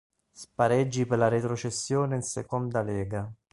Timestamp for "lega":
2.81-3.31